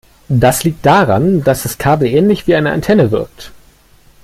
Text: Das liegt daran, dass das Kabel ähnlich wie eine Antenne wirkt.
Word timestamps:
Das 0.29 0.63
liegt 0.63 0.83
daran, 0.83 1.43
dass 1.43 1.61
das 1.61 1.77
Kabel 1.77 2.07
ähnlich 2.07 2.47
wie 2.47 2.55
eine 2.55 2.71
Antenne 2.71 3.11
wirkt. 3.11 3.51